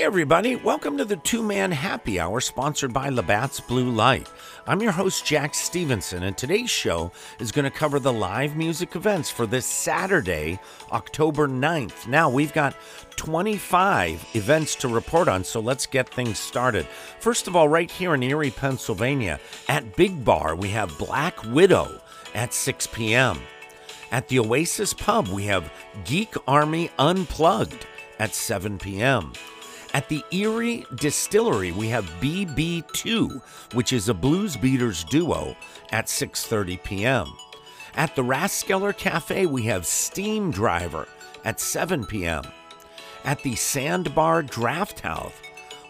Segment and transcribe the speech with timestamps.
[0.00, 0.56] Hey, everybody.
[0.56, 4.30] Welcome to the two man happy hour sponsored by Labatt's Blue Light.
[4.66, 8.96] I'm your host, Jack Stevenson, and today's show is going to cover the live music
[8.96, 10.58] events for this Saturday,
[10.90, 12.06] October 9th.
[12.06, 12.76] Now, we've got
[13.16, 16.86] 25 events to report on, so let's get things started.
[17.18, 19.38] First of all, right here in Erie, Pennsylvania,
[19.68, 22.00] at Big Bar, we have Black Widow
[22.34, 23.38] at 6 p.m.
[24.10, 25.70] At the Oasis Pub, we have
[26.06, 27.86] Geek Army Unplugged
[28.18, 29.34] at 7 p.m.
[29.92, 33.42] At the Erie Distillery, we have BB2,
[33.74, 35.56] which is a Blues Beaters duo
[35.90, 37.26] at 6:30 p.m.
[37.96, 41.08] At the Raskeller Cafe, we have Steam Driver
[41.44, 42.44] at 7 p.m.
[43.24, 45.32] At the Sandbar Draft House,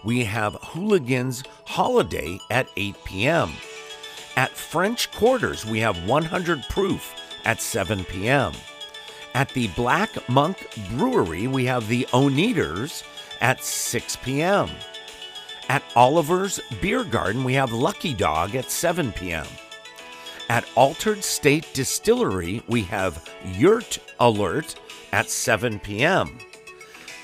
[0.03, 3.51] we have Hooligans Holiday at 8 p.m.
[4.35, 7.15] At French Quarters, we have 100 Proof
[7.45, 8.53] at 7 p.m.
[9.35, 13.05] At the Black Monk Brewery, we have the Oneaters
[13.41, 14.71] at 6 p.m.
[15.69, 19.47] At Oliver's Beer Garden, we have Lucky Dog at 7 p.m.
[20.49, 24.75] At Altered State Distillery, we have Yurt Alert
[25.13, 26.39] at 7 p.m.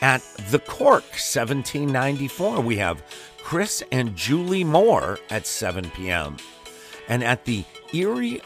[0.01, 3.03] At The Cork 1794, we have
[3.39, 6.37] Chris and Julie Moore at 7 p.m.
[7.09, 8.43] And at the Erie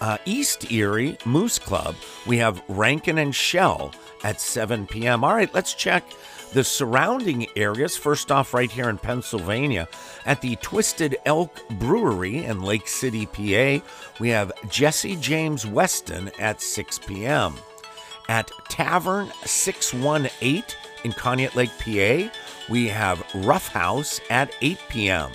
[0.00, 1.94] uh, East Erie Moose Club,
[2.26, 3.92] we have Rankin and Shell
[4.24, 5.24] at 7 p.m.
[5.24, 6.04] All right, let's check
[6.52, 7.96] the surrounding areas.
[7.96, 9.88] First off, right here in Pennsylvania,
[10.24, 13.84] at the Twisted Elk Brewery in Lake City, PA,
[14.18, 17.54] we have Jesse James Weston at 6 p.m.
[18.28, 20.64] At Tavern 618
[21.04, 22.32] in Conneaut Lake, PA,
[22.68, 25.30] we have Rough House at 8 p.m.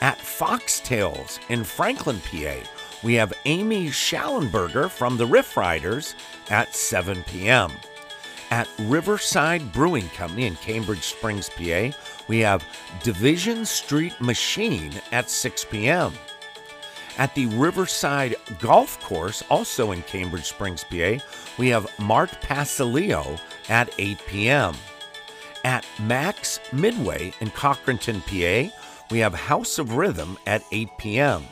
[0.00, 2.56] At Foxtails in Franklin, PA,
[3.02, 6.14] we have Amy Schallenberger from the Riff Riders
[6.50, 7.72] at 7 p.m.
[8.56, 11.90] At Riverside Brewing Company in Cambridge Springs, PA,
[12.26, 12.64] we have
[13.02, 16.14] Division Street Machine at 6 p.m.
[17.18, 21.22] At the Riverside Golf Course, also in Cambridge Springs, PA,
[21.58, 23.38] we have Mart Pasilio
[23.68, 24.74] at 8 p.m.
[25.62, 28.74] At Max Midway in Cochranton, PA,
[29.10, 31.44] we have House of Rhythm at 8 p.m.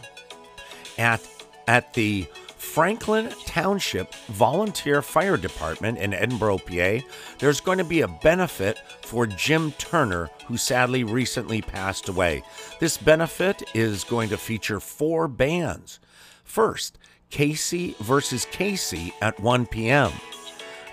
[0.97, 1.21] At,
[1.69, 2.27] at the
[2.75, 7.07] Franklin Township Volunteer Fire Department in Edinboro, PA,
[7.39, 12.43] there's going to be a benefit for Jim Turner, who sadly recently passed away.
[12.81, 16.01] This benefit is going to feature four bands.
[16.43, 16.99] First,
[17.31, 20.11] Casey versus Casey at 1 p.m.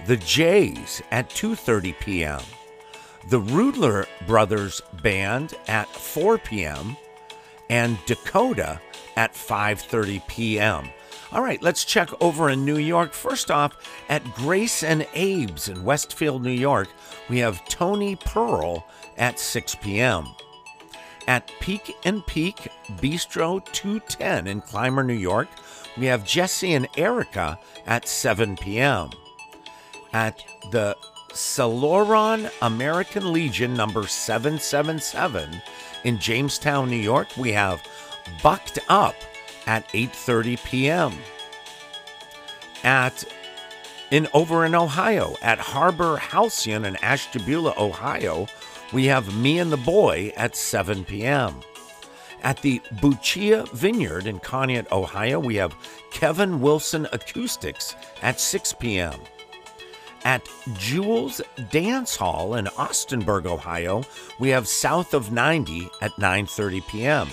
[0.05, 2.41] The Jays at 2:30 p.m.
[3.29, 6.95] The Rudler Brothers Band at 4 p.m.
[7.71, 8.79] and Dakota
[9.17, 10.87] at 5:30 p.m.
[11.33, 13.13] All right, let's check over in New York.
[13.13, 13.77] First off,
[14.09, 16.89] at Grace and Abe's in Westfield, New York,
[17.29, 18.85] we have Tony Pearl
[19.17, 20.27] at 6 p.m.
[21.27, 25.47] At Peek'n Peak Bistro 210 in Clymer, New York,
[25.97, 29.09] we have Jesse and Erica at 7 p.m.
[30.11, 30.97] At the
[31.29, 35.61] Celoron American Legion number 777
[36.03, 37.81] in Jamestown, New York, we have
[38.43, 39.15] Bucked Up
[39.67, 41.13] at 8:30 p.m.
[42.83, 43.23] At
[44.11, 48.47] in over in Ohio at Harbor Halcyon in Ashtabula, Ohio,
[48.91, 51.61] we have Me and the Boy at 7 p.m.
[52.43, 55.75] At the Buccia Vineyard in Conneaut, Ohio, we have
[56.11, 59.19] Kevin Wilson Acoustics at 6 p.m.
[60.23, 61.41] At Jules
[61.71, 64.03] Dance Hall in Austinburg, Ohio,
[64.39, 67.27] we have South of 90 at 9:30 p.m.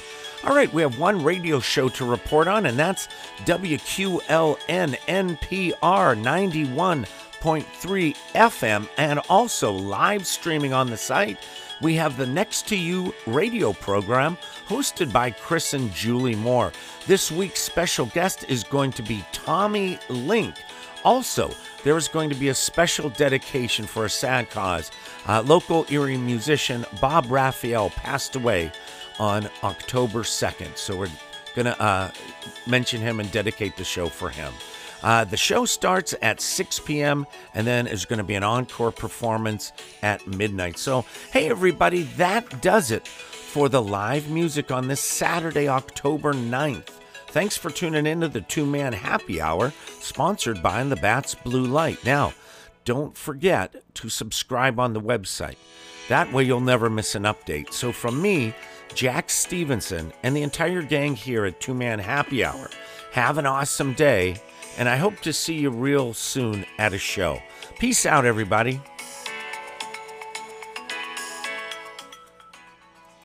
[0.45, 5.77] All right, we have one radio show to report on, and that's WQLN NPR
[7.43, 11.39] 91.3 FM, and also live streaming on the site.
[11.83, 14.39] We have the Next to You radio program
[14.69, 16.73] hosted by Chris and Julie Moore.
[17.09, 20.55] This week's special guest is going to be Tommy Link.
[21.05, 21.51] Also,
[21.83, 24.93] there is going to be a special dedication for a sad cause.
[25.27, 28.71] Uh, local Erie musician Bob Raphael passed away
[29.19, 30.77] on October 2nd.
[30.77, 31.11] So we're
[31.55, 32.11] going to uh,
[32.67, 34.53] mention him and dedicate the show for him.
[35.03, 37.27] Uh, the show starts at 6 p.m.
[37.55, 39.73] and then is going to be an encore performance
[40.03, 40.79] at midnight.
[40.79, 46.91] So, hey, everybody, that does it for the live music on this Saturday, October 9th.
[47.29, 52.05] Thanks for tuning in to the two man happy hour sponsored by Labatt's Blue Light.
[52.05, 52.33] Now,
[52.89, 55.57] don't forget to subscribe on the website.
[56.09, 57.75] That way, you'll never miss an update.
[57.75, 58.55] So, from me,
[58.95, 62.71] Jack Stevenson, and the entire gang here at Two Man Happy Hour.
[63.13, 64.41] Have an awesome day,
[64.79, 67.43] and I hope to see you real soon at a show.
[67.79, 68.81] Peace out, everybody.